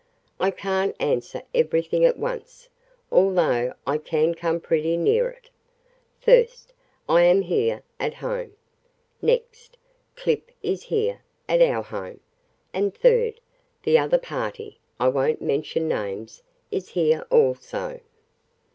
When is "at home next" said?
7.99-9.77